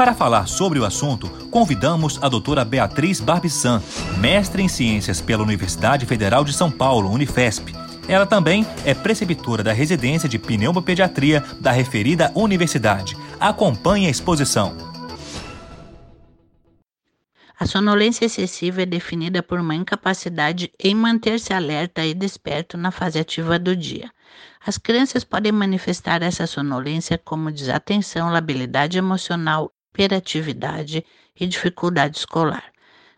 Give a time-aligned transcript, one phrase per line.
[0.00, 3.82] para falar sobre o assunto, convidamos a doutora Beatriz Barbissan,
[4.16, 7.74] mestre em ciências pela Universidade Federal de São Paulo, Unifesp.
[8.08, 13.14] Ela também é preceptora da residência de pneumopediatria da referida universidade.
[13.38, 14.74] Acompanhe a exposição.
[17.58, 23.18] A sonolência excessiva é definida por uma incapacidade em manter-se alerta e desperto na fase
[23.18, 24.10] ativa do dia.
[24.66, 31.04] As crianças podem manifestar essa sonolência como desatenção, labilidade emocional, hiperatividade
[31.38, 32.64] e dificuldade escolar.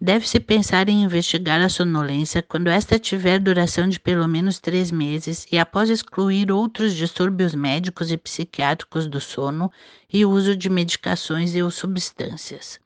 [0.00, 5.46] Deve-se pensar em investigar a sonolência quando esta tiver duração de pelo menos três meses
[5.50, 9.70] e após excluir outros distúrbios médicos e psiquiátricos do sono
[10.12, 12.80] e uso de medicações e ou substâncias.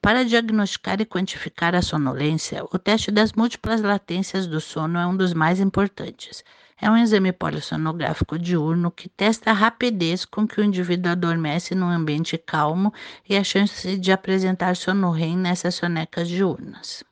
[0.00, 5.16] Para diagnosticar e quantificar a sonolência, o teste das múltiplas latências do sono é um
[5.16, 6.44] dos mais importantes.
[6.80, 11.88] É um exame polissonográfico diurno que testa a rapidez com que o indivíduo adormece num
[11.88, 12.92] ambiente calmo
[13.28, 17.04] e a chance de apresentar sono REM nessas sonecas diurnas.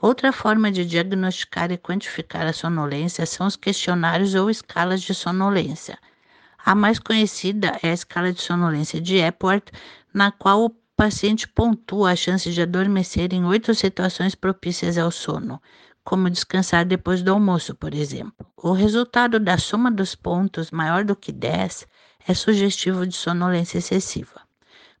[0.00, 5.98] Outra forma de diagnosticar e quantificar a sonolência são os questionários ou escalas de sonolência.
[6.64, 9.72] A mais conhecida é a escala de sonolência de Epworth,
[10.12, 15.60] na qual o paciente pontua a chance de adormecer em oito situações propícias ao sono,
[16.04, 18.39] como descansar depois do almoço, por exemplo.
[18.62, 21.86] O resultado da soma dos pontos maior do que 10
[22.28, 24.42] é sugestivo de sonolência excessiva.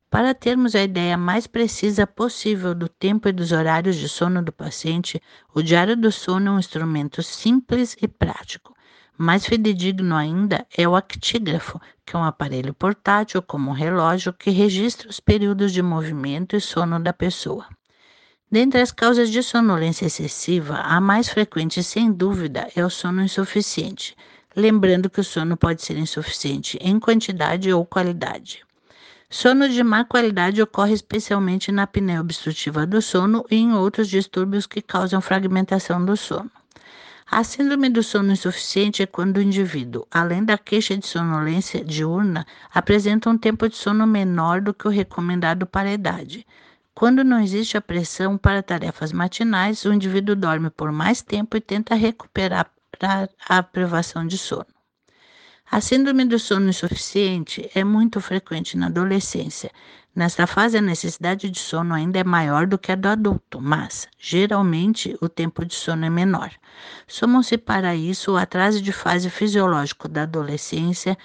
[0.08, 4.50] Para termos a ideia mais precisa possível do tempo e dos horários de sono do
[4.50, 5.20] paciente,
[5.54, 8.74] o diário do sono é um instrumento simples e prático.
[9.18, 14.48] Mais fidedigno ainda é o actígrafo, que é um aparelho portátil como um relógio que
[14.48, 17.66] registra os períodos de movimento e sono da pessoa.
[18.52, 24.16] Dentre as causas de sonolência excessiva, a mais frequente, sem dúvida, é o sono insuficiente.
[24.56, 28.64] Lembrando que o sono pode ser insuficiente em quantidade ou qualidade.
[29.28, 34.66] Sono de má qualidade ocorre especialmente na apneia obstrutiva do sono e em outros distúrbios
[34.66, 36.50] que causam fragmentação do sono.
[37.30, 42.44] A síndrome do sono insuficiente é quando o indivíduo, além da queixa de sonolência diurna,
[42.74, 46.44] apresenta um tempo de sono menor do que o recomendado para a idade.
[46.94, 51.60] Quando não existe a pressão para tarefas matinais, o indivíduo dorme por mais tempo e
[51.60, 52.70] tenta recuperar
[53.48, 54.66] a privação de sono.
[55.70, 59.70] A síndrome do sono insuficiente é muito frequente na adolescência.
[60.12, 64.08] Nesta fase, a necessidade de sono ainda é maior do que a do adulto, mas,
[64.18, 66.50] geralmente, o tempo de sono é menor.
[67.06, 71.16] Somam-se para isso o atraso de fase fisiológico da adolescência,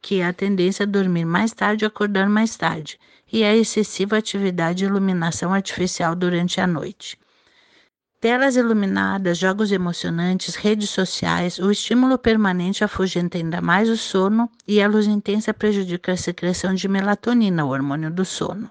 [0.00, 2.98] que é a tendência a dormir mais tarde e acordar mais tarde,
[3.32, 7.18] e a excessiva atividade de iluminação artificial durante a noite.
[8.20, 14.82] Telas iluminadas, jogos emocionantes, redes sociais, o estímulo permanente afugenta ainda mais o sono e
[14.82, 18.68] a luz intensa prejudica a secreção de melatonina, o hormônio do sono.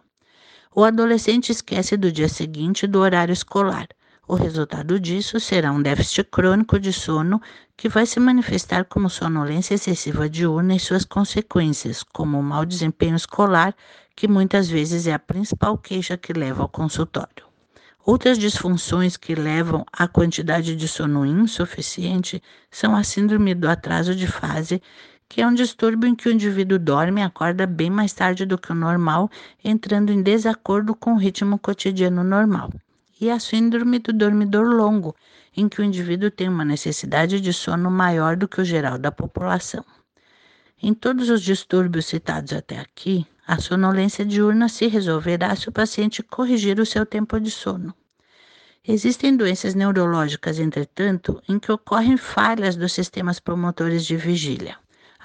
[0.75, 3.87] O adolescente esquece do dia seguinte do horário escolar.
[4.29, 7.41] O resultado disso será um déficit crônico de sono
[7.77, 13.15] que vai se manifestar como sonolência excessiva diurna e suas consequências, como o mau desempenho
[13.15, 13.73] escolar,
[14.13, 17.47] que muitas vezes é a principal queixa que leva ao consultório.
[18.05, 24.27] Outras disfunções que levam à quantidade de sono insuficiente são a síndrome do atraso de
[24.27, 24.81] fase,
[25.29, 28.57] que é um distúrbio em que o indivíduo dorme e acorda bem mais tarde do
[28.57, 29.29] que o normal,
[29.63, 32.69] entrando em desacordo com o ritmo cotidiano normal
[33.19, 35.15] e a síndrome do dormidor longo,
[35.55, 39.11] em que o indivíduo tem uma necessidade de sono maior do que o geral da
[39.11, 39.83] população.
[40.81, 46.21] Em todos os distúrbios citados até aqui, a sonolência diurna se resolverá se o paciente
[46.21, 47.95] corrigir o seu tempo de sono.
[48.87, 54.77] Existem doenças neurológicas, entretanto, em que ocorrem falhas dos sistemas promotores de vigília.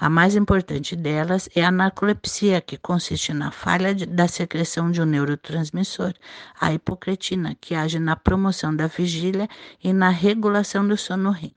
[0.05, 5.01] A mais importante delas é a narcolepsia, que consiste na falha de, da secreção de
[5.01, 6.13] um neurotransmissor,
[6.59, 9.47] a hipocretina, que age na promoção da vigília
[9.81, 11.55] e na regulação do sono REM.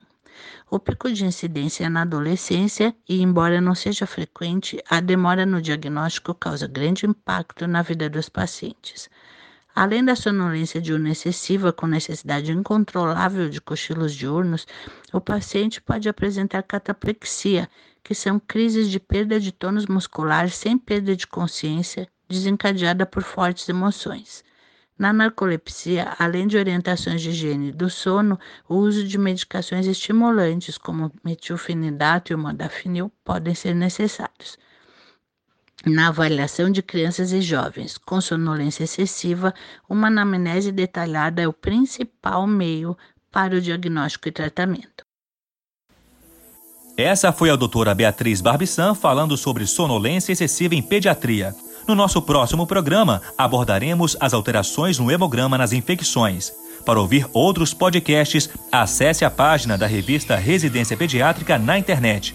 [0.70, 5.60] O pico de incidência é na adolescência e, embora não seja frequente, a demora no
[5.60, 9.10] diagnóstico causa grande impacto na vida dos pacientes.
[9.78, 14.66] Além da sonolência diurna excessiva com necessidade incontrolável de cochilos diurnos,
[15.12, 17.68] o paciente pode apresentar cataplexia,
[18.02, 23.68] que são crises de perda de tônus muscular sem perda de consciência, desencadeada por fortes
[23.68, 24.42] emoções.
[24.98, 31.12] Na narcolepsia, além de orientações de higiene do sono, o uso de medicações estimulantes, como
[31.22, 34.56] metilfenidato e modafinil, podem ser necessários.
[35.86, 39.54] Na avaliação de crianças e jovens com sonolência excessiva,
[39.88, 42.98] uma anamnese detalhada é o principal meio
[43.30, 45.06] para o diagnóstico e tratamento.
[46.96, 51.54] Essa foi a doutora Beatriz Barbissan falando sobre sonolência excessiva em pediatria.
[51.86, 56.52] No nosso próximo programa, abordaremos as alterações no hemograma nas infecções.
[56.84, 62.34] Para ouvir outros podcasts, acesse a página da revista Residência Pediátrica na internet.